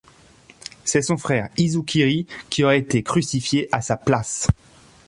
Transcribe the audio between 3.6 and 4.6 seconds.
à sa place.